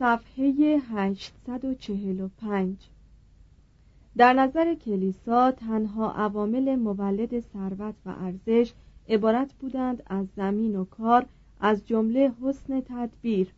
[0.00, 2.76] صفحه 845
[4.16, 8.72] در نظر کلیسا تنها عوامل مولد ثروت و ارزش
[9.08, 11.26] عبارت بودند از زمین و کار
[11.60, 13.48] از جمله حسن تدبیر.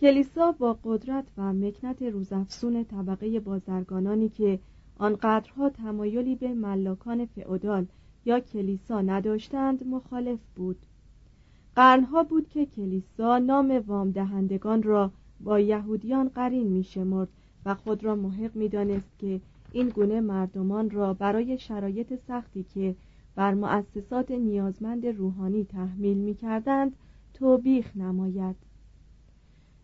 [0.00, 4.58] کلیسا با قدرت و مکنت روزافسون طبقه بازرگانانی که
[4.98, 7.86] آنقدرها تمایلی به ملاکان فئودال
[8.24, 10.86] یا کلیسا نداشتند مخالف بود.
[11.76, 15.12] قرنها بود که کلیسا نام وام دهندگان را
[15.44, 17.28] با یهودیان قرین می شمرد
[17.64, 19.40] و خود را محق می دانست که
[19.72, 22.94] این گونه مردمان را برای شرایط سختی که
[23.34, 26.96] بر مؤسسات نیازمند روحانی تحمیل می کردند
[27.34, 28.56] توبیخ نماید.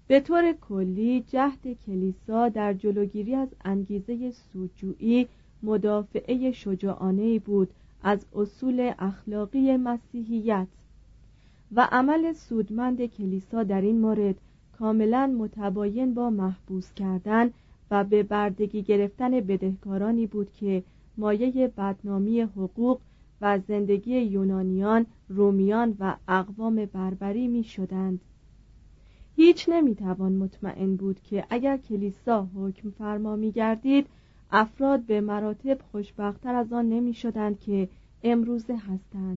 [0.09, 5.29] به طور کلی جهد کلیسا در جلوگیری از انگیزه سودجویی
[5.63, 7.71] مدافعه شجاعانه بود
[8.03, 10.67] از اصول اخلاقی مسیحیت
[11.73, 14.35] و عمل سودمند کلیسا در این مورد
[14.79, 17.51] کاملا متباین با محبوس کردن
[17.91, 20.83] و به بردگی گرفتن بدهکارانی بود که
[21.17, 23.01] مایه بدنامی حقوق
[23.41, 28.21] و زندگی یونانیان، رومیان و اقوام بربری می شدند.
[29.37, 34.07] هیچ نمی‌توان مطمئن بود که اگر کلیسا حکم فرما می گردید
[34.51, 37.89] افراد به مراتب خوشبختتر از آن نمی شدند که
[38.23, 39.37] امروزه هستند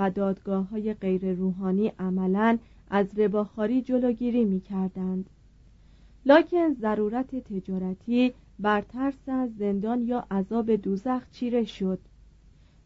[0.00, 2.58] و دادگاه های غیر روحانی عملا
[2.90, 5.30] از رباخاری جلوگیری می کردند.
[6.26, 11.98] لکن ضرورت تجارتی بر ترس از زندان یا عذاب دوزخ چیره شد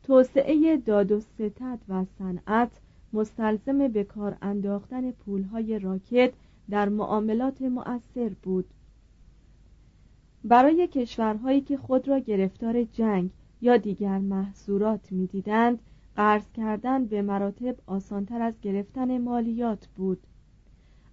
[0.03, 2.71] توسعه داد و ستد و صنعت
[3.13, 6.33] مستلزم به کار انداختن پولهای راکت
[6.71, 8.65] در معاملات مؤثر بود
[10.45, 15.79] برای کشورهایی که خود را گرفتار جنگ یا دیگر محصورات می‌دیدند
[16.17, 20.19] قرض کردن به مراتب آسانتر از گرفتن مالیات بود.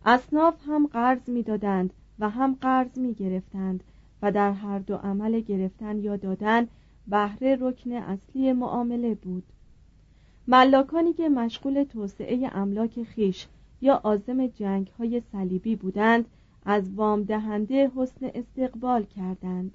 [0.05, 3.83] اصناف هم قرض می‌دادند و هم قرض می گرفتند
[4.21, 6.67] و در هر دو عمل گرفتن یا دادن
[7.07, 9.43] بهره رکن اصلی معامله بود.
[10.47, 13.47] ملاکانی که مشغول توسعه املاک خیش
[13.81, 16.25] یا عازم جنگ های صلیبی بودند
[16.65, 19.71] از وام دهنده حسن استقبال کردند.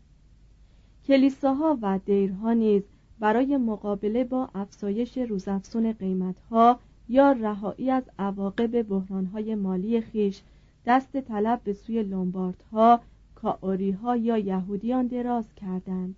[1.07, 2.83] کلیساها و دیرها نیز
[3.19, 6.79] برای مقابله با افزایش روزافزون قیمتها
[7.09, 10.43] یا رهایی از عواقب بحرانهای مالی خیش
[10.87, 13.01] دست طلب به سوی لومباردها
[13.35, 16.17] کاوریها یا یهودیان دراز کردند.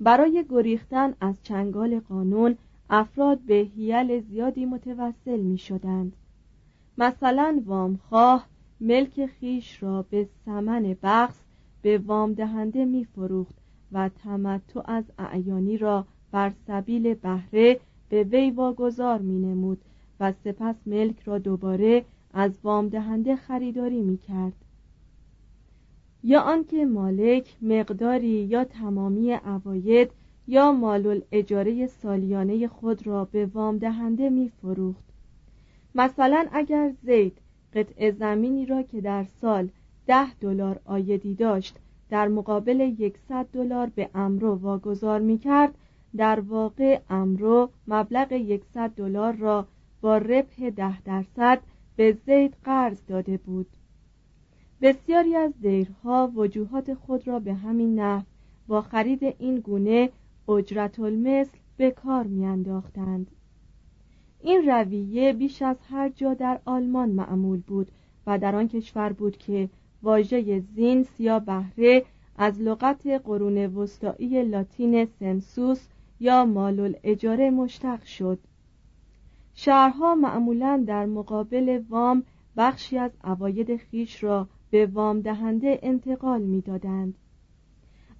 [0.00, 2.56] برای گریختن از چنگال قانون
[2.90, 6.12] افراد به هیل زیادی متوسل می شدند
[6.98, 8.46] مثلا وامخواه
[8.80, 11.40] ملک خیش را به سمن بخص
[11.82, 13.61] به وام دهنده می فروخت
[13.92, 19.78] و تمتع از اعیانی را بر سبیل بهره به وی واگذار می نمود
[20.20, 22.04] و سپس ملک را دوباره
[22.34, 24.52] از وام دهنده خریداری می کرد
[26.24, 30.10] یا آنکه مالک مقداری یا تمامی عواید
[30.48, 35.04] یا مال اجاره سالیانه خود را به وام دهنده می فروخت
[35.94, 37.38] مثلا اگر زید
[37.74, 39.68] قطع زمینی را که در سال
[40.06, 41.78] ده دلار آیدی داشت
[42.12, 45.74] در مقابل یکصد دلار به امرو واگذار می کرد
[46.16, 49.66] در واقع امرو مبلغ یکصد دلار را
[50.00, 51.60] با ربح ده درصد
[51.96, 53.66] به زید قرض داده بود.
[54.82, 58.24] بسیاری از دیرها وجوهات خود را به همین نحو
[58.66, 60.10] با خرید این گونه
[60.48, 63.30] اجرت المثل به کار میانداختند.
[64.40, 67.90] این رویه بیش از هر جا در آلمان معمول بود
[68.26, 69.68] و در آن کشور بود که
[70.02, 72.04] واژه زین یا بهره
[72.36, 75.88] از لغت قرون وسطایی لاتین سنسوس
[76.20, 78.38] یا مال اجاره مشتق شد.
[79.54, 82.22] شهرها معمولا در مقابل وام
[82.56, 87.14] بخشی از عواید خیش را به وام دهنده انتقال می‌دادند.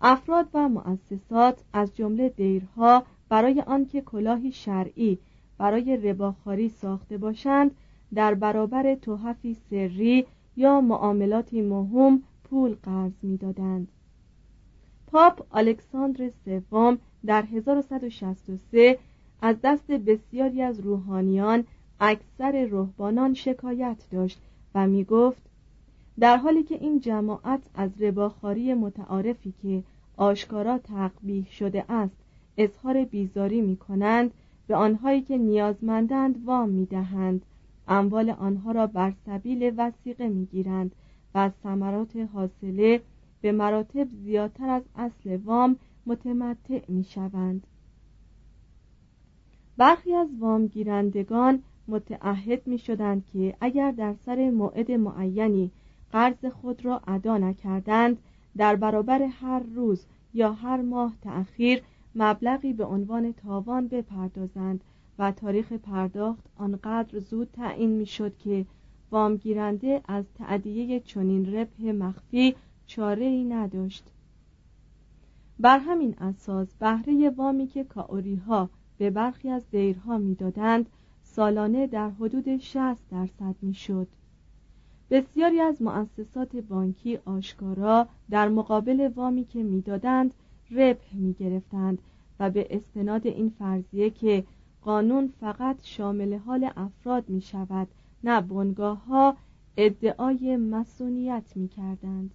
[0.00, 5.18] افراد و مؤسسات از جمله دیرها برای آنکه کلاهی شرعی
[5.58, 7.70] برای رباخاری ساخته باشند
[8.14, 10.26] در برابر توحفی سری
[10.56, 13.88] یا معاملاتی مهم پول قرض می‌دادند.
[15.06, 18.98] پاپ الکساندر سوم در 1163
[19.42, 21.64] از دست بسیاری از روحانیان
[22.00, 24.40] اکثر رهبانان شکایت داشت
[24.74, 25.42] و می گفت
[26.18, 29.82] در حالی که این جماعت از رباخاری متعارفی که
[30.16, 32.16] آشکارا تقبیح شده است
[32.58, 34.30] اظهار بیزاری می کنند
[34.66, 37.42] به آنهایی که نیازمندند وام می دهند
[37.88, 40.94] اموال آنها را بر سبیل وسیقه می گیرند
[41.34, 43.00] و از ثمرات حاصله
[43.40, 45.76] به مراتب زیادتر از اصل وام
[46.06, 47.66] متمتع می شوند
[49.76, 55.70] برخی از وام گیرندگان متعهد می شدند که اگر در سر موعد معینی
[56.12, 58.18] قرض خود را ادا نکردند
[58.56, 61.82] در برابر هر روز یا هر ماه تأخیر
[62.14, 64.84] مبلغی به عنوان تاوان بپردازند
[65.18, 68.66] و تاریخ پرداخت آنقدر زود تعیین می‌شد که
[69.10, 72.54] وامگیرنده از تعدیه چنین ربح مخفی
[72.86, 74.04] چاره ای نداشت.
[75.60, 80.86] بر همین اساس بهره وامی که کاوری ها به برخی از دیرها می‌دادند
[81.22, 84.08] سالانه در حدود 60 درصد می‌شد.
[85.10, 90.34] بسیاری از مؤسسات بانکی آشکارا در مقابل وامی که می‌دادند
[90.70, 91.98] ربح می گرفتند
[92.40, 94.44] و به استناد این فرضیه که
[94.82, 97.88] قانون فقط شامل حال افراد می شود
[98.24, 99.36] نه بنگاه ها
[99.76, 102.34] ادعای مسئولیت می کردند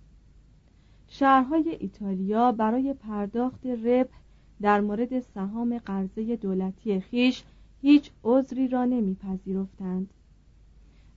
[1.08, 4.14] شهرهای ایتالیا برای پرداخت ربح
[4.62, 7.44] در مورد سهام قرضه دولتی خیش
[7.82, 10.14] هیچ عذری را نمیپذیرفتند.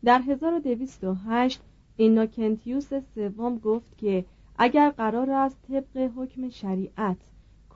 [0.05, 1.61] در 1208
[1.97, 4.25] اینوکنتیوس سوم گفت که
[4.59, 7.17] اگر قرار است طبق حکم شریعت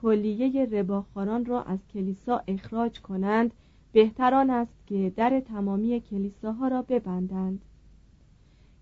[0.05, 3.53] کلیه رباخاران را از کلیسا اخراج کنند
[3.91, 7.61] بهتران است که در تمامی کلیساها را ببندند.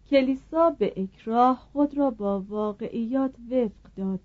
[0.10, 4.20] کلیسا به اکراه خود را با واقعیات وفق داد.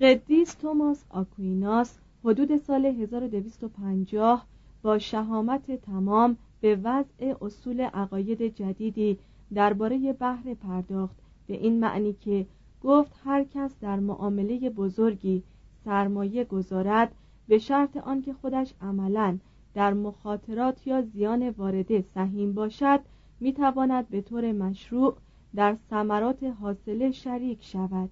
[0.00, 4.46] قدیس توماس آکویناس حدود سال 1250
[4.82, 9.18] با شهامت تمام به وضع اصول عقاید جدیدی
[9.54, 12.46] درباره بهره پرداخت به این معنی که
[12.82, 15.42] گفت هر کس در معامله بزرگی
[15.84, 17.14] سرمایه گذارد
[17.48, 19.38] به شرط آنکه خودش عملا
[19.74, 23.00] در مخاطرات یا زیان وارده سهیم باشد
[23.40, 25.16] می‌تواند به طور مشروع
[25.54, 28.10] در ثمرات حاصله شریک شود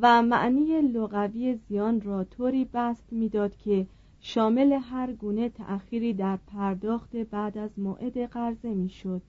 [0.00, 3.86] و معنی لغوی زیان را طوری بست می‌داد که
[4.20, 9.22] شامل هر گونه تأخیری در پرداخت بعد از موعد قرضه می‌شد.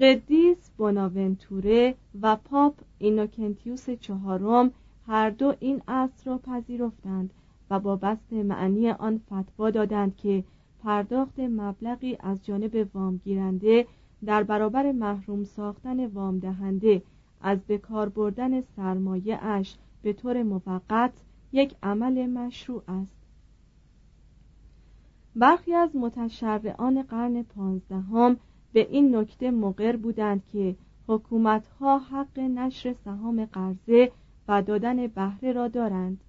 [0.00, 4.72] قدیس بوناونتوره و پاپ اینوکنتیوس چهارم
[5.06, 7.30] هر دو این اصل را پذیرفتند
[7.70, 10.44] و با بست معنی آن فتوا دادند که
[10.82, 13.86] پرداخت مبلغی از جانب وامگیرنده
[14.24, 17.02] در برابر محروم ساختن وام دهنده
[17.40, 21.12] از بکار بردن سرمایه اش به طور موقت
[21.52, 23.16] یک عمل مشروع است.
[25.36, 28.36] برخی از متشرعان قرن پانزدهم
[28.72, 30.76] به این نکته مقر بودند که
[31.08, 34.12] حکومتها حق نشر سهام قرضه
[34.48, 36.20] و دادن بهره را دارند.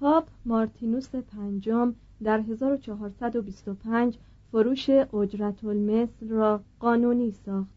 [0.00, 4.18] پاپ مارتینوس پنجم در 1425
[4.52, 7.70] فروش اجرت المثل را قانونی ساخت.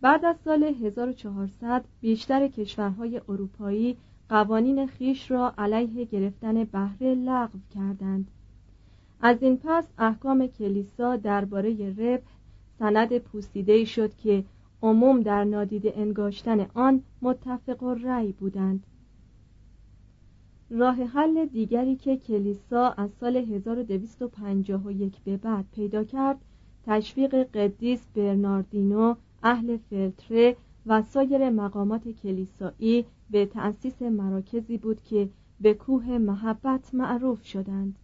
[0.00, 3.96] بعد از سال 1400 بیشتر کشورهای اروپایی
[4.28, 8.30] قوانین خیش را علیه گرفتن بهره لغو کردند.
[9.20, 12.26] از این پس احکام کلیسا درباره ربح
[12.78, 14.44] سند پوسیده شد که
[14.82, 18.86] عموم در نادیده انگاشتن آن متفق و رأی بودند.
[20.70, 26.38] راه حل دیگری که کلیسا از سال 1251 به بعد پیدا کرد
[26.86, 30.56] تشویق قدیس برناردینو اهل فلتره
[30.86, 35.28] و سایر مقامات کلیسایی به تأسیس مراکزی بود که
[35.60, 37.98] به کوه محبت معروف شدند.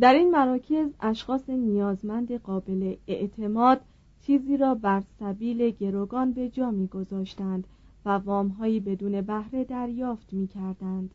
[0.00, 3.80] در این مراکز اشخاص نیازمند قابل اعتماد
[4.20, 7.66] چیزی را بر سبیل گروگان به جا میگذاشتند
[8.04, 11.14] و وامهایی بدون بهره دریافت می کردند.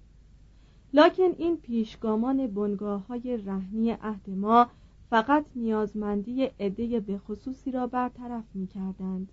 [0.94, 4.68] لکن این پیشگامان بنگاه های رهنی عهد ما
[5.10, 9.32] فقط نیازمندی عده به خصوصی را برطرف می کردند.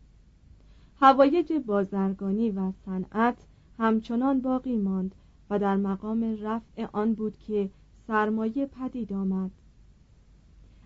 [1.01, 3.37] هوایج بازرگانی و صنعت
[3.79, 5.15] همچنان باقی ماند
[5.51, 7.71] و در مقام رفع آن بود که
[8.07, 9.51] سرمایه پدید آمد.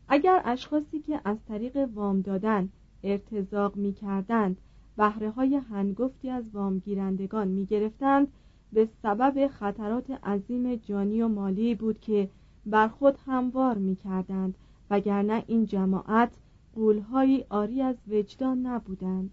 [0.08, 2.68] اگر اشخاصی که از طریق وام دادن
[3.02, 4.56] ارتزاق می کردند
[4.96, 8.28] بهره های هنگفتی از وامگیرندگان می گرفتند
[8.72, 12.28] به سبب خطرات عظیم جانی و مالی بود که
[12.66, 14.54] بر خود هموار می کردند
[14.90, 16.32] وگرنه این جماعت
[16.74, 19.30] قولهایی آری از وجدان نبودند.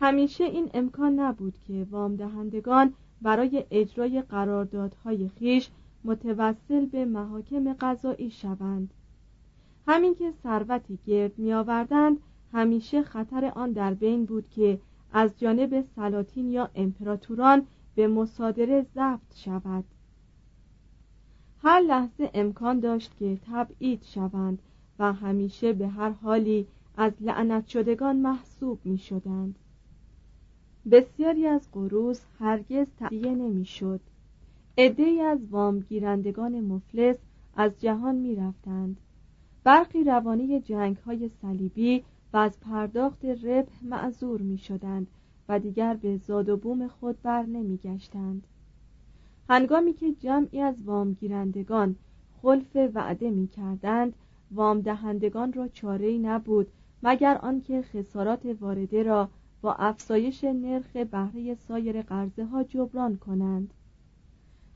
[0.00, 5.70] همیشه این امکان نبود که وام دهندگان برای اجرای قراردادهای خیش
[6.06, 8.94] متوسل به محاکم قضایی شوند.
[9.86, 12.18] همین که ثروتی گرد می آوردند
[12.52, 14.80] همیشه خطر آن در بین بود که
[15.12, 19.84] از جانب سلاطین یا امپراتوران به مصادره ضبط شود.
[21.62, 24.58] هر لحظه امکان داشت که تبعید شوند
[24.98, 29.58] و همیشه به هر حالی از لعنت شدگان محسوب می شدند
[30.90, 34.00] بسیاری از قروز هرگز تهیه نمی شد
[34.78, 37.16] عدهای از وامگیرندگان مفلس
[37.56, 38.96] از جهان می رفتند
[39.64, 45.06] برخی روانه جنگ های صلیبی و از پرداخت ربح معذور می شدند
[45.48, 48.46] و دیگر به زاد و بوم خود بر نمی گشتند
[49.48, 51.96] هنگامی که جمعی از وامگیرندگان
[52.42, 54.12] خلف وعده می کردند
[54.50, 54.82] وام
[55.54, 56.66] را چاره نبود
[57.02, 59.28] مگر آنکه خسارات وارده را
[59.62, 63.70] با افزایش نرخ بهره سایر قرضه ها جبران کنند.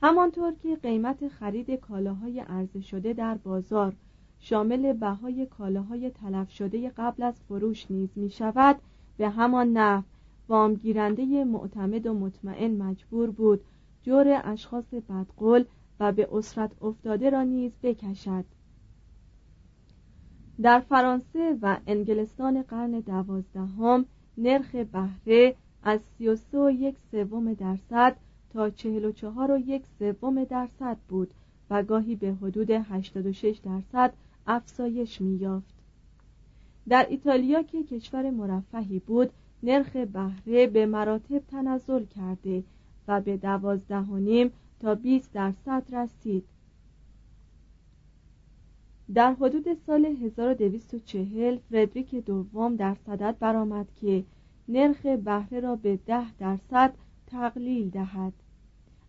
[0.03, 3.97] همانطور که قیمت خرید کالاهای عرضه شده در بازار
[4.39, 8.77] شامل بهای کالاهای تلف شده قبل از فروش نیز می شود
[9.17, 10.03] به همان نحو
[10.49, 13.61] وامگیرنده معتمد و مطمئن مجبور بود
[14.03, 15.65] جور اشخاص بدقل
[16.01, 18.45] و به اسرت افتاده را نیز بکشد.
[20.63, 24.05] در فرانسه و انگلستان قرن دوازدهم
[24.39, 26.97] نرخ بهره از 33 و یک
[27.59, 28.17] درصد
[28.53, 31.31] تا 44 و یک سوم درصد بود
[31.71, 34.13] و گاهی به حدود 86 درصد
[34.47, 35.75] افزایش می‌یافت.
[36.89, 39.31] در ایتالیا که کشور مرفهی بود
[39.63, 42.65] نرخ بهره به مراتب تنزل کرده
[43.09, 46.45] و به دوازده و نیم تا 20 درصد رسید
[49.15, 54.25] در حدود سال 1240 فردریک دوم در صدد برآمد که
[54.69, 56.95] نرخ بهره را به ده درصد
[57.31, 58.33] تقلیل دهد.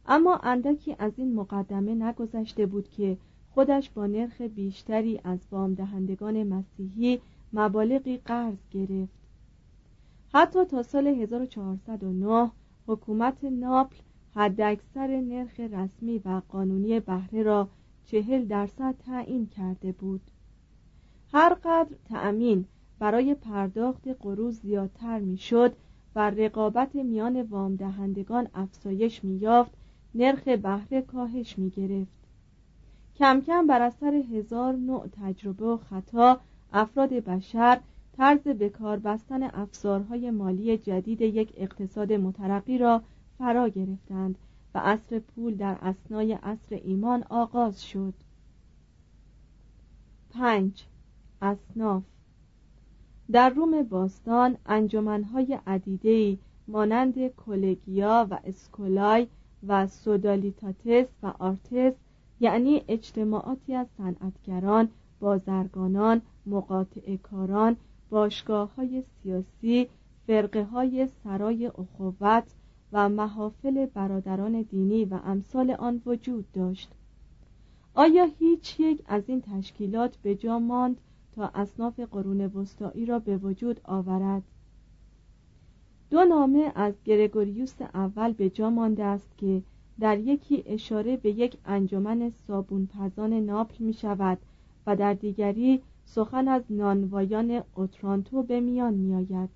[0.05, 3.17] اما اندکی از این مقدمه نگذشته بود که
[3.53, 7.19] خودش با نرخ بیشتری از وام دهندگان مسیحی
[7.53, 9.21] مبالغی قرض گرفت.
[10.33, 12.51] حتی تا سال 1409
[12.87, 13.95] حکومت ناپل
[14.35, 17.67] حداکثر نرخ رسمی و قانونی بهره را
[18.05, 20.21] چهل درصد تعیین کرده بود.
[21.33, 22.65] هر قدر تأمین
[22.99, 25.75] برای پرداخت قروض زیادتر می‌شد
[26.15, 29.71] و رقابت میان وام دهندگان افزایش می‌یافت
[30.15, 32.21] نرخ بهره کاهش می گرفت
[33.15, 36.39] کم کم بر اثر هزار نوع تجربه و خطا
[36.73, 37.79] افراد بشر
[38.17, 43.01] طرز بکار بستن افزارهای مالی جدید یک اقتصاد مترقی را
[43.37, 44.35] فرا گرفتند
[44.75, 48.13] و عصر پول در اسنای عصر ایمان آغاز شد.
[50.29, 50.85] پنج.
[51.41, 52.03] اصناف
[53.31, 59.27] در روم باستان انجمنهای عدیده‌ای مانند کولگیا و اسکولای
[59.67, 61.93] و سودالیتاتس و آرتس
[62.39, 67.75] یعنی اجتماعاتی از صنعتگران بازرگانان مقاطع کاران
[68.09, 69.87] باشگاه های سیاسی
[70.27, 72.43] فرقه های سرای اخوت
[72.93, 76.91] و محافل برادران دینی و امثال آن وجود داشت.
[77.93, 80.97] آیا هیچ یک از این تشکیلات به جا ماند
[81.35, 84.43] تا اصناف قرون وسطایی را به وجود آورد
[86.09, 89.61] دو نامه از گرگوریوس اول به جا مانده است که
[89.99, 94.37] در یکی اشاره به یک انجمن صابون پزان ناپل می شود
[94.87, 99.49] و در دیگری سخن از نانوایان اوترانتو به میان می آید.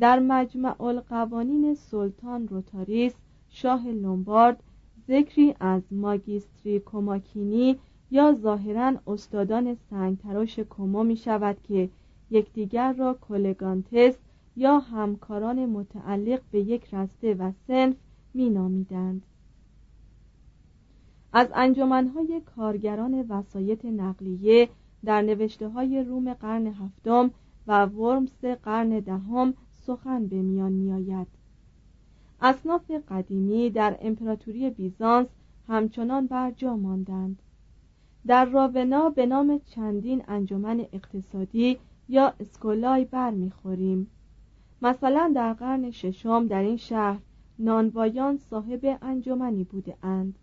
[0.00, 3.14] در مجمع القوانین سلطان روتاریس
[3.48, 4.62] شاه لومبارد
[5.08, 7.78] ذکری از ماگیستری کوماکینی
[8.10, 11.90] یا ظاهرا استادان سنگتراش کومو می شود که
[12.30, 14.14] یکدیگر را کولگانتس
[14.56, 17.96] یا همکاران متعلق به یک رسته و سنف
[18.34, 19.22] می نامیدند.
[21.32, 24.68] از انجمنهای کارگران وسایط نقلیه
[25.04, 27.30] در نوشته های روم قرن هفتم
[27.66, 29.54] و ورمس قرن دهم
[29.86, 31.26] سخن به میان می آید.
[32.40, 35.26] اصناف قدیمی در امپراتوری بیزانس
[35.68, 37.42] همچنان بر جا ماندند
[38.26, 41.78] در راونا به نام چندین انجمن اقتصادی
[42.08, 44.10] یا اسکولای برمیخوریم.
[44.82, 47.18] مثلا در قرن ششم در این شهر
[47.58, 50.38] نانوایان صاحب انجمنی بوده اند.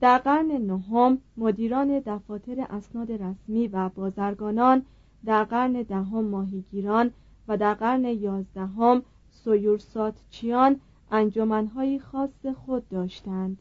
[0.00, 4.82] در قرن نهم مدیران دفاتر اسناد رسمی و بازرگانان
[5.24, 7.10] در قرن دهم ماهیگیران
[7.48, 10.80] و در قرن یازدهم سویورساتچیان
[11.10, 13.58] انجمنهایی خاص خود داشتند.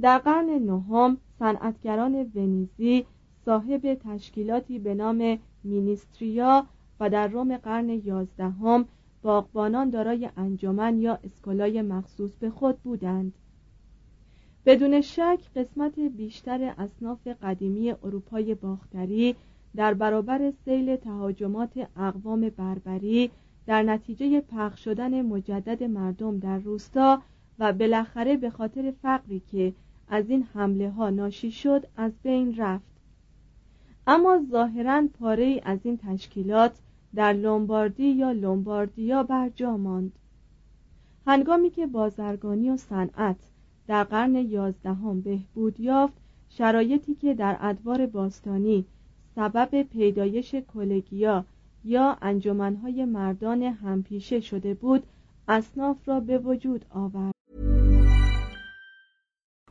[0.00, 3.06] در قرن نهم صنعتگران ونیزی
[3.44, 6.66] صاحب تشکیلاتی به نام مینیستریا
[7.00, 8.84] و در روم قرن یازدهم
[9.22, 13.32] باغبانان دارای انجمن یا اسکولای مخصوص به خود بودند.
[14.66, 19.36] بدون شک قسمت بیشتر اصناف قدیمی اروپای باختری
[19.76, 23.30] در برابر سیل تهاجمات اقوام بربری
[23.66, 27.22] در نتیجه پخش شدن مجدد مردم در روستا
[27.58, 29.74] و بالاخره به خاطر فقری که
[30.08, 32.96] از این حمله ها ناشی شد از بین رفت.
[34.06, 36.72] اما ظاهرا پاره از این تشکیلات
[37.14, 40.12] در لومباردی یا لومباردیا برجا ماند.
[41.26, 43.36] هنگامی که بازرگانی و صنعت
[43.86, 46.14] در قرن یازدهم بهبود یافت
[46.48, 48.84] شرایطی که در ادوار باستانی
[49.34, 51.44] سبب پیدایش کلگیا
[51.84, 55.02] یا انجمنهای مردان همپیشه شده بود
[55.48, 57.35] اصناف را به وجود آورد.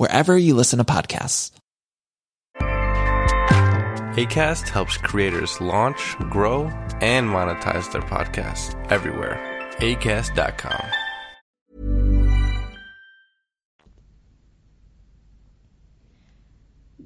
[0.00, 1.50] wherever you listen to podcasts.
[4.22, 6.02] ACAST helps creators launch,
[6.36, 6.60] grow,
[7.00, 9.36] and monetize their podcasts everywhere.
[9.88, 10.84] ACAST.com.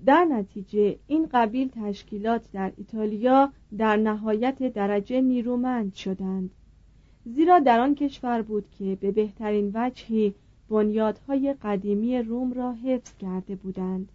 [0.06, 6.50] در نتیجه این قبیل تشکیلات در ایتالیا در نهایت درجه نیرومند شدند
[7.24, 10.34] زیرا در آن کشور بود که به بهترین وجهی
[10.71, 14.09] بنیادهای قدیمی روم را حفظ کرده بودند.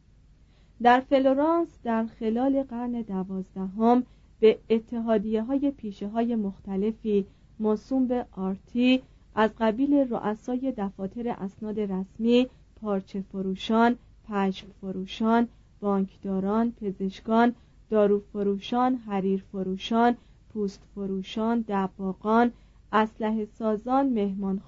[0.83, 4.03] در فلورانس در خلال قرن دوازدهم
[4.40, 7.27] به اتحادیه های پیشه های مختلفی
[7.61, 9.03] موسوم به آرتی
[9.35, 12.47] از قبیل رؤسای دفاتر اسناد رسمی
[12.81, 13.97] پارچه فروشان
[14.29, 15.49] پشم فروشان
[15.81, 17.55] بانکداران پزشکان
[17.90, 20.16] دارو فروشان حریر فروشان
[20.53, 22.53] پوست فروشان دباغان
[22.92, 24.59] اسلحه سازان مهمان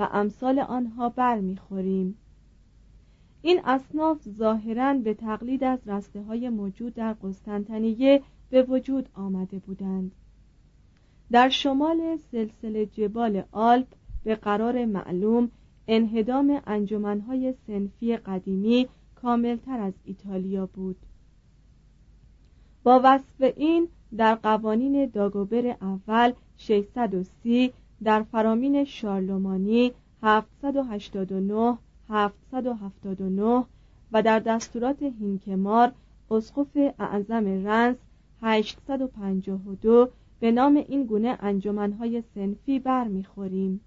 [0.00, 2.18] و امثال آنها برمیخوریم.
[3.42, 10.12] این اصناف ظاهرا به تقلید از رسته های موجود در قسطنطنیه به وجود آمده بودند.
[11.32, 13.86] در شمال سلسله جبال آلپ
[14.24, 15.50] به قرار معلوم
[15.88, 20.96] انهدام انجمنهای سنفی قدیمی کاملتر از ایتالیا بود.
[22.82, 27.72] با وصف این در قوانین داگوبر اول 630
[28.04, 33.64] در فرامین شارلومانی 789 779
[34.12, 35.92] و در دستورات هینکمار
[36.30, 37.96] اسقف اعظم رنس
[38.42, 40.08] 852
[40.40, 43.80] به نام این گونه انجمنهای سنفی برمیخوریم.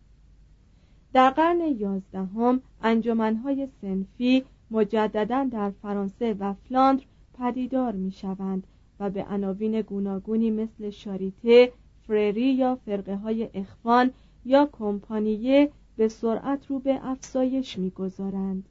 [1.14, 7.04] در قرن یازدهم انجمنهای سنفی مجددا در فرانسه و فلاندر
[7.40, 8.68] پدیدار می شوند
[9.00, 11.72] و به عناوین گوناگونی مثل شاریته،
[12.08, 14.12] فریری یا فرقه های اخوان
[14.46, 18.70] یا کمپانیه به سرعت رو به افزایش می‌گذارند.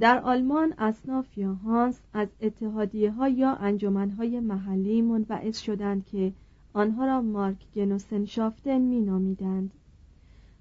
[0.00, 6.32] در آلمان اصناف یا هانس از اتحادیه ها یا انجمن های محلی منبعث شدند که
[6.72, 9.70] آنها را مارک گنوسنشافتن می نامیدند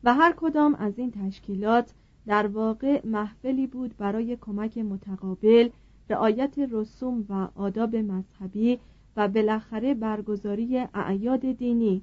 [0.04, 1.94] و هر کدام از این تشکیلات
[2.28, 5.70] در واقع محفلی بود برای کمک متقابل
[6.10, 8.80] رعایت رسوم و آداب مذهبی
[9.18, 12.02] و بالاخره برگزاری اعیاد دینی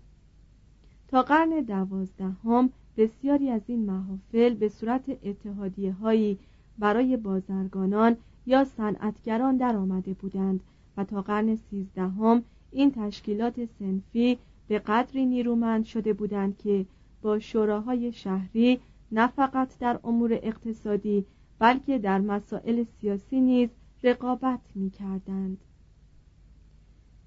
[1.09, 6.39] تا قرن دوازدهم بسیاری از این محافل به صورت اتحادیه هایی
[6.79, 10.61] برای بازرگانان یا صنعتگران آمده بودند
[10.97, 16.87] و تا قرن سیزدهم این تشکیلات سنفی به قدری نیرومند شده بودند که
[17.23, 18.81] با شوراهای شهری
[19.13, 21.25] نه فقط در امور اقتصادی
[21.59, 23.69] بلکه در مسائل سیاسی نیز
[24.03, 25.59] رقابت می کردند.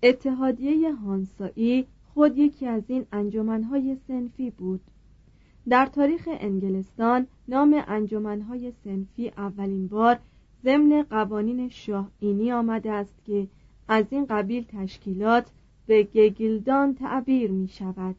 [0.03, 4.81] اتحادیه هانسایی خود یکی از این انجمنهای سنفی بود.
[5.69, 10.19] در تاریخ انگلستان نام انجمنهای سنفی اولین بار
[10.63, 13.47] ضمن قوانین شاهینی آمده است که
[13.87, 15.51] از این قبیل تشکیلات
[15.87, 18.15] به گگیلدان تعبیر می شود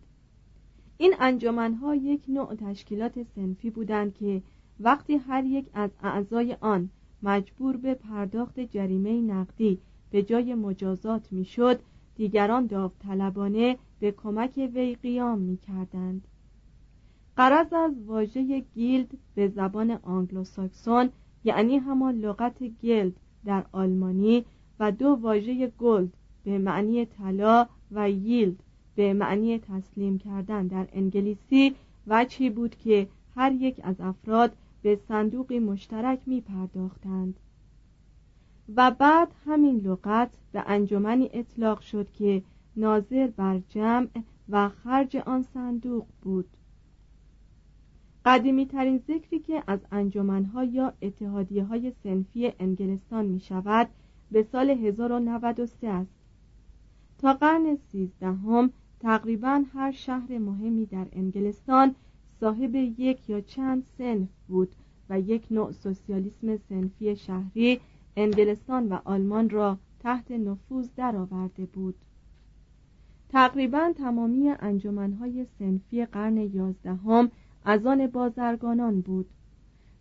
[0.98, 4.42] این انجمنها یک نوع تشکیلات سنفی بودند که
[4.80, 6.90] وقتی هر یک از اعضای آن
[7.22, 9.78] مجبور به پرداخت جریمه نقدی
[10.10, 11.80] به جای مجازات می‌شد
[12.16, 16.28] دیگران داوطلبانه به کمک وی قیام می کردند
[17.36, 21.10] قرض از واژه گیلد به زبان آنگلوساکسون
[21.44, 23.12] یعنی همان لغت Geld
[23.44, 24.44] در آلمانی
[24.80, 26.12] و دو واژه gold
[26.44, 28.62] به معنی طلا و yield
[28.94, 31.74] به معنی تسلیم کردن در انگلیسی
[32.06, 37.40] وجهی بود که هر یک از افراد به صندوقی مشترک می پرداختند
[38.76, 42.42] و بعد همین لغت به انجمنی اطلاق شد که
[42.76, 44.08] ناظر بر جمع
[44.48, 46.48] و خرج آن صندوق بود.
[48.24, 53.88] قدیمی ترین ذکری که از انجمنها یا اتحادیه های سنفی انگلستان می شود
[54.30, 56.10] به سال 1093 است.
[57.18, 61.94] تا قرن سیزدهم تقریبا هر شهر مهمی در انگلستان
[62.40, 64.68] صاحب یک یا چند سنف بود
[65.10, 67.80] و یک نوع سوسیالیسم سنفی شهری
[68.18, 71.94] انگلستان و آلمان را تحت نفوذ درآورده بود
[73.28, 77.30] تقریبا تمامی انجمنهای سنفی قرن یازدهم
[77.64, 79.26] از آن بازرگانان بود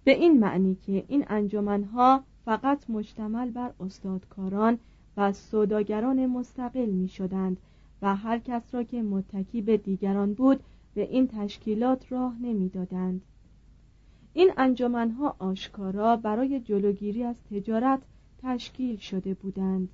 [0.03, 4.79] به این معنی که این انجمنها فقط مشتمل بر استادکاران
[5.17, 7.57] و سوداگران مستقل می شدند
[8.01, 13.21] و هر کس را که متکی به دیگران بود به این تشکیلات راه نمی‌دادند.
[14.33, 17.99] این انجمنها آشکارا برای جلوگیری از تجارت
[18.43, 19.89] تشکیل شده بودند.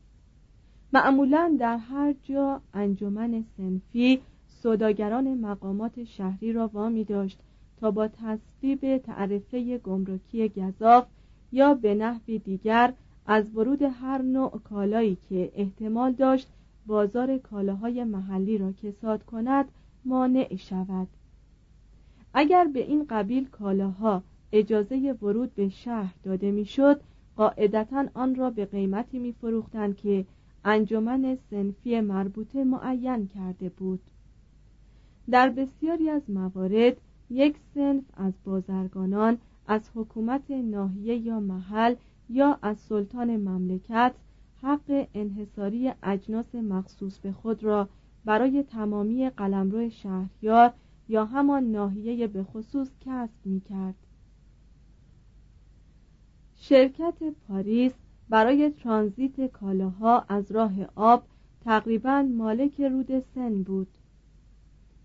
[0.93, 7.39] معمولا در هر جا انجمن سنفی سوداگران مقامات شهری را وامی داشت
[7.77, 11.05] تا با تصویب تعرفه گمرکی گذاف
[11.51, 12.93] یا به نحوی دیگر
[13.25, 16.47] از ورود هر نوع کالایی که احتمال داشت
[16.85, 19.65] بازار کالاهای محلی را کساد کند
[20.05, 21.07] مانع شود.
[22.33, 27.01] اگر به این قبیل کالاها اجازه ورود به شهر داده می‌شد
[27.35, 30.25] قاعدتا آن را به قیمتی میفروختند که
[30.65, 33.99] انجمن سنفی مربوطه معین کرده بود.
[35.29, 36.97] در بسیاری از موارد
[37.29, 41.95] یک سنف از بازرگانان از حکومت ناحیه یا محل
[42.29, 44.13] یا از سلطان مملکت
[44.61, 47.89] حق انحصاری اجناس مخصوص به خود را
[48.25, 50.73] برای تمامی قلمرو شهریار
[51.13, 53.95] یا همان ناحیه به خصوص کسب می کرد.
[56.55, 57.93] شرکت پاریس
[58.29, 61.23] برای ترانزیت کالاها از راه آب
[61.65, 63.87] تقریبا مالک رود سن بود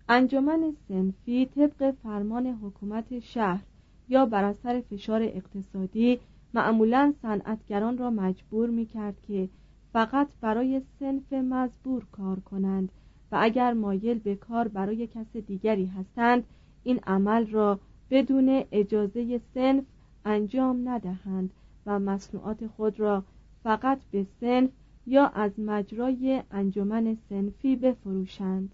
[0.09, 3.63] انجمن سنفی طبق فرمان حکومت شهر
[4.09, 6.19] یا بر اثر فشار اقتصادی
[6.53, 9.49] معمولا صنعتگران را مجبور می کرد که
[9.93, 12.91] فقط برای سنف مزبور کار کنند
[13.31, 16.43] و اگر مایل به کار برای کس دیگری هستند
[16.83, 17.79] این عمل را
[18.11, 19.83] بدون اجازه سنف
[20.25, 21.49] انجام ندهند
[21.85, 23.23] و مصنوعات خود را
[23.63, 24.69] فقط به سنف
[25.07, 28.71] یا از مجرای انجمن سنفی بفروشند.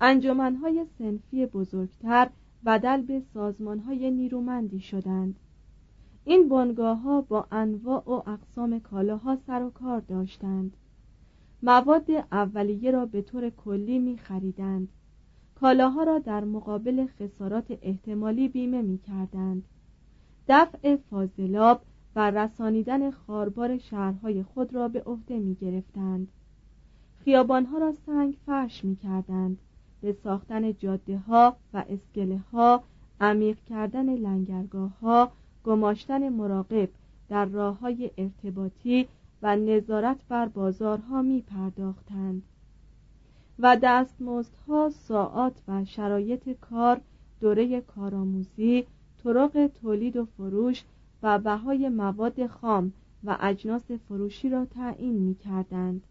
[0.00, 2.30] انجمنهای سنفی بزرگتر
[2.66, 5.34] بدل به سازمانهای نیرومندی شدند.
[6.24, 10.76] این بنگاه ها با انواع و اقسام کالاها سر و کار داشتند.
[11.62, 14.88] مواد اولیه را به طور کلی می خریدند.
[15.54, 19.64] کالاها را در مقابل خسارات احتمالی بیمه می کردند.
[20.48, 21.82] دفع فاضلاب
[22.16, 26.28] و رسانیدن خاربار شهرهای خود را به عهده می گرفتند.
[27.24, 29.58] خیابانها را سنگ فرش می کردند.
[30.00, 32.82] به ساختن جاده ها و اسکله ها
[33.20, 35.32] عمیق کردن لنگرگاه ها
[35.64, 36.88] گماشتن مراقب
[37.28, 39.08] در راه های ارتباطی
[39.42, 42.42] و نظارت بر بازارها می پرداختند
[43.58, 47.00] و دستمزدها ساعات و شرایط کار
[47.40, 48.86] دوره کارآموزی
[49.24, 50.84] طرق تولید و فروش
[51.22, 52.92] و بهای مواد خام
[53.24, 56.02] و اجناس فروشی را تعیین می کردند.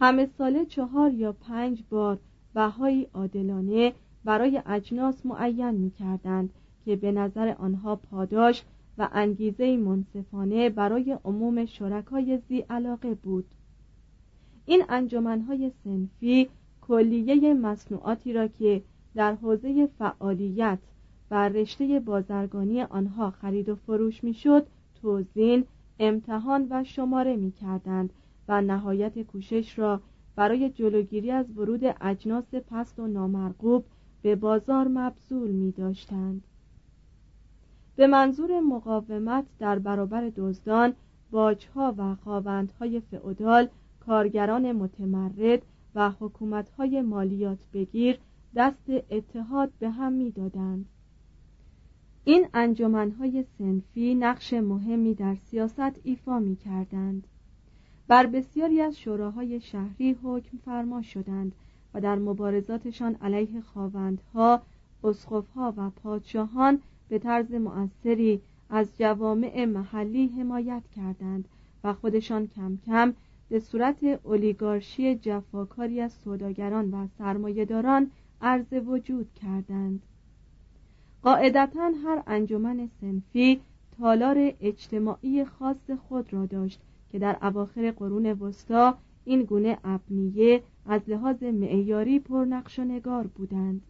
[0.00, 2.18] همه ساله چهار یا پنج بار
[2.54, 3.92] بهایی عادلانه
[4.24, 6.50] برای اجناس معین می کردند
[6.84, 8.64] که به نظر آنها پاداش
[8.98, 13.44] و انگیزه منصفانه برای عموم شرکای زی علاقه بود
[14.66, 16.48] این انجمنهای سنفی
[16.80, 18.82] کلیه مصنوعاتی را که
[19.14, 20.78] در حوزه فعالیت
[21.30, 24.66] و رشته بازرگانی آنها خرید و فروش می‌شد
[25.02, 25.64] توزین
[25.98, 28.12] امتحان و شماره می کردند
[28.48, 30.00] و نهایت کوشش را
[30.36, 33.84] برای جلوگیری از ورود اجناس پست و نامرغوب
[34.22, 36.42] به بازار مبذول می داشتند.
[37.98, 40.94] به منظور مقاومت در برابر دزدان
[41.30, 43.68] باجها و خواوندهای فعودال
[44.00, 45.62] کارگران متمرد
[45.94, 48.18] و حکومتهای مالیات بگیر
[48.56, 50.86] دست اتحاد به هم می‌دادند.
[52.24, 57.26] این انجمنهای سنفی نقش مهمی در سیاست ایفا می کردند
[58.08, 61.52] بر بسیاری از شوراهای شهری حکم فرما شدند
[61.94, 64.62] و در مبارزاتشان علیه خواوندها،
[65.04, 68.40] اسقفها و پادشاهان به طرز مؤثری
[68.70, 71.48] از جوامع محلی حمایت کردند
[71.84, 73.14] و خودشان کم کم
[73.48, 78.10] به صورت اولیگارشی جفاکاری از سوداگران و سرمایهداران
[78.42, 80.02] عرض وجود کردند.
[81.22, 83.60] قاعدتا هر انجمن سنفی
[83.98, 86.80] تالار اجتماعی خاص خود را داشت
[87.12, 93.82] که در اواخر قرون وسطا این گونه ابنیه از لحاظ معیاری پرنقش و نگار بودند.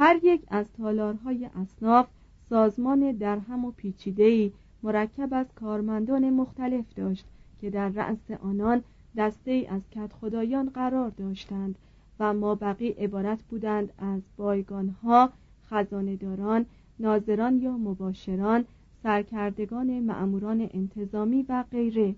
[0.00, 2.08] هر یک از تالارهای اصناف
[2.48, 7.24] سازمان درهم و پیچیده‌ای مرکب از کارمندان مختلف داشت
[7.60, 8.82] که در رأس آنان
[9.16, 11.78] دسته ای از کت خدایان قرار داشتند
[12.20, 15.32] و ما بقی عبارت بودند از بایگانها،
[15.70, 16.66] خزانداران،
[17.00, 18.64] ناظران یا مباشران،
[19.02, 22.14] سرکردگان معموران انتظامی و غیره.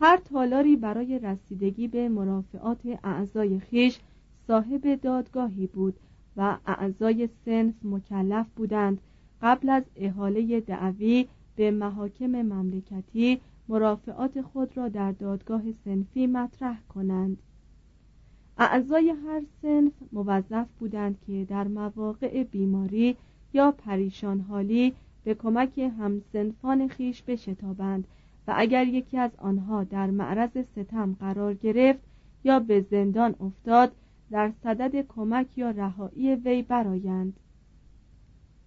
[0.00, 3.98] هر تالاری برای رسیدگی به مرافعات اعضای خیش
[4.46, 5.94] صاحب دادگاهی بود
[6.36, 9.00] و اعضای سنف مکلف بودند.
[9.42, 17.38] قبل از احاله دعوی به محاکم مملکتی مرافعات خود را در دادگاه سنفی مطرح کنند.
[18.58, 23.16] اعضای هر سنف موظف بودند که در مواقع بیماری
[23.52, 24.94] یا پریشان حالی
[25.24, 28.04] به کمک همسنفان خیش بشتابند
[28.48, 32.00] و اگر یکی از آنها در معرض ستم قرار گرفت
[32.44, 33.92] یا به زندان افتاد
[34.30, 37.40] در صدد کمک یا رهایی وی برایند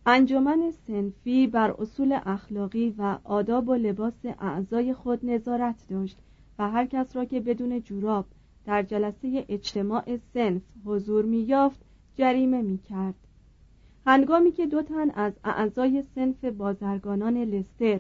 [0.06, 6.18] انجمن سنفی بر اصول اخلاقی و آداب و لباس اعضای خود نظارت داشت
[6.60, 8.26] و هر کس را که بدون جوراب
[8.66, 11.80] در جلسه اجتماع سنف حضور می یافت
[12.16, 13.16] جریمه می کرد
[14.06, 18.00] هنگامی که دو تن از اعضای سنف بازرگانان لستر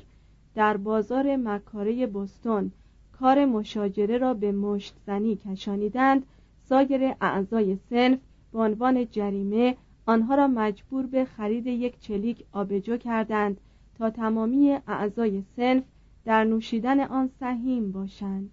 [0.55, 2.71] در بازار مکاره بستون
[3.19, 6.25] کار مشاجره را به مشت زنی کشانیدند
[6.69, 8.19] سایر اعضای سنف
[8.51, 13.62] به عنوان جریمه آنها را مجبور به خرید یک چلیک آبجو کردند
[13.97, 15.84] تا تمامی اعضای سنف
[16.25, 18.51] در نوشیدن آن سهیم باشند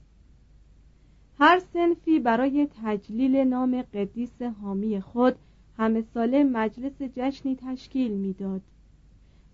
[1.38, 5.36] هر سنفی برای تجلیل نام قدیس حامی خود
[5.78, 8.60] همه ساله مجلس جشنی تشکیل می‌داد.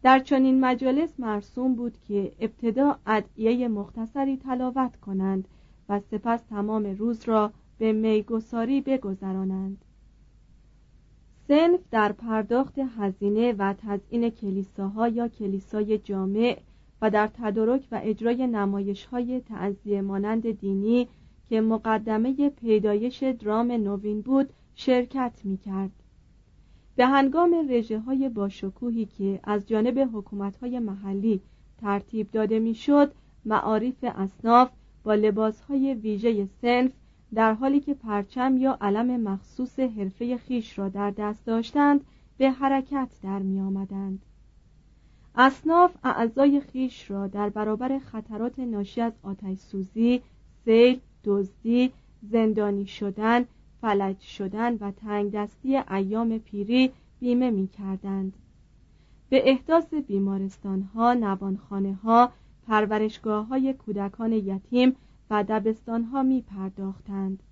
[0.03, 5.49] در چنین مجالس مرسوم بود که ابتدا ادعیه مختصری تلاوت کنند
[5.89, 9.85] و سپس تمام روز را به میگساری بگذرانند
[11.49, 16.61] سنف در پرداخت هزینه و تزئین کلیساها یا کلیسای جامع
[17.03, 19.43] و در تدارک و اجرای نمایش های
[20.01, 21.09] مانند دینی
[21.49, 25.93] که مقدمه پیدایش درام نوین بود شرکت می کرد.
[26.97, 31.41] به هنگام رژه های باشکوهی که از جانب حکومت های محلی
[31.81, 33.13] ترتیب داده می‌شد
[33.45, 34.71] معارف اصناف
[35.05, 36.93] با لباس های ویژه سنف
[37.35, 42.01] در حالی که پرچم یا علم مخصوص حرفه خیش را در دست داشتند
[42.39, 44.23] به حرکت در می آمدند.
[45.35, 50.23] اصناف اعضای خیش را در برابر خطرات ناشی از آتش سوزی،
[50.65, 51.93] سیل، دزدی،
[52.23, 53.45] زندانی شدن،
[53.81, 56.91] فلج شدن و تنگ دستی ایام پیری
[57.21, 58.33] بیمه می کردند.
[59.29, 62.33] به احداث بیمارستان ها، نوانخانه ها،
[62.67, 64.97] پرورشگاه های کودکان یتیم
[65.33, 67.43] و دبستان ها می پرداختند.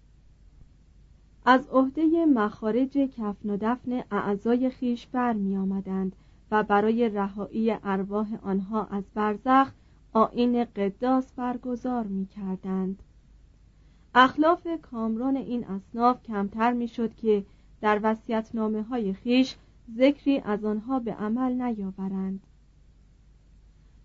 [1.45, 6.17] از عهده مخارج کفن و دفن اعضای خیش بر می آمدند
[6.51, 9.73] و برای رهایی ارواح آنها از برزخ
[10.13, 13.03] آین قداس برگزار می کردند.
[14.15, 17.45] اخلاف کامران این اصناف کمتر می‌شد که
[17.81, 19.57] در وسیعتنامه های خیش
[19.97, 22.41] ذکری از آنها به عمل نیاورند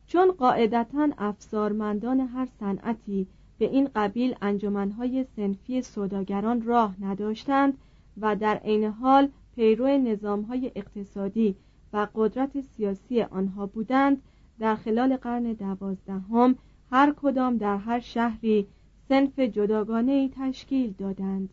[0.07, 7.77] چون قاعدتا افزارمندان هر صنعتی به این قبیل انجمنهای سنفی سوداگران راه نداشتند
[8.21, 11.55] و در عین حال پیرو نظامهای اقتصادی
[11.93, 14.21] و قدرت سیاسی آنها بودند
[14.59, 16.55] در خلال قرن دوازدهم
[16.91, 18.67] هر کدام در هر شهری
[19.09, 21.49] سنف جداگانه ای تشکیل دادند.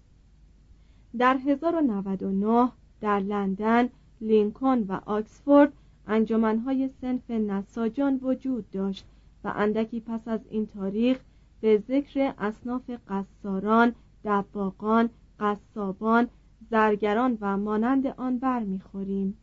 [1.19, 3.89] در 1099 در لندن،
[4.21, 5.73] لینکن و آکسفورد
[6.07, 9.05] انجمنهای سنف نساجان وجود داشت
[9.45, 11.21] و اندکی پس از این تاریخ
[11.63, 13.95] به ذکر اصناف قصاران،
[14.25, 16.29] دباغان، قصابان،
[16.71, 19.37] زرگران و مانند آن برمیخوریم.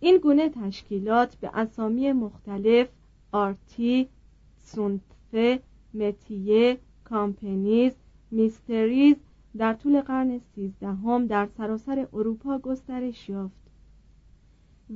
[0.00, 2.88] این گونه تشکیلات به اسامی مختلف
[3.32, 4.08] آرتی،
[4.58, 5.60] سونتفه،
[5.94, 7.92] متیه، کامپنیز،
[8.30, 9.16] میستریز
[9.56, 13.66] در طول قرن سیزدهم در سراسر اروپا گسترش یافت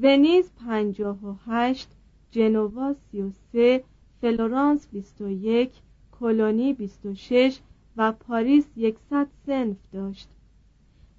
[0.02, 1.88] ونیز پنجاه و هشت
[2.30, 3.84] جنوا سی و سه
[4.20, 5.72] فلورانس بیست و یک
[6.20, 7.60] کلونی بیست و شش
[7.96, 10.28] و پاریس یکصد صنف داشت.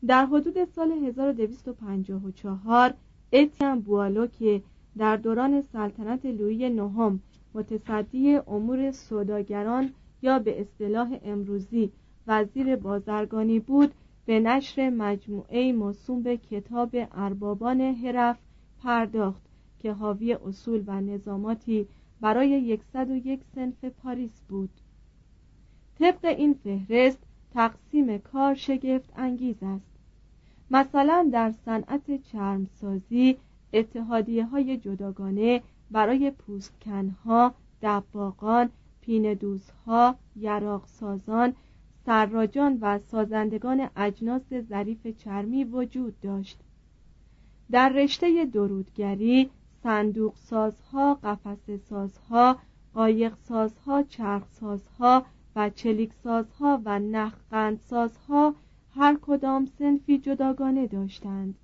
[0.08, 2.94] در حدود سال 1254
[3.34, 4.62] اتین بوالو که
[4.98, 7.20] در دوران سلطنت لویی نهم
[7.54, 11.92] متصدی امور سوداگران یا به اصطلاح امروزی
[12.28, 13.94] وزیر بازرگانی بود
[14.26, 18.38] به نشر مجموعه موسوم به کتاب اربابان حرف
[18.84, 19.42] پرداخت
[19.80, 21.88] که حاوی اصول و نظاماتی
[22.22, 24.70] برای 101 سنف پاریس بود.
[26.00, 27.20] طبق این فهرست
[27.54, 29.92] تقسیم کار شگفت انگیز است.
[30.72, 33.38] مثلا در صنعت چرمسازی
[33.74, 38.70] اتحادیه های جداگانه برای پوستکنها، دباغان،
[39.02, 41.54] پیندوزها، یراقسازان،
[42.06, 46.60] سراجان و سازندگان اجناس ظریف چرمی وجود داشت.
[47.72, 49.50] در رشته درودگری
[49.84, 52.58] صندوق سازها، قفس سازها،
[52.94, 54.04] قایق سازها
[55.56, 58.56] و چلیک سازها و نخقند سازها
[58.96, 61.56] هر کدام سنفی جداگانه داشتند.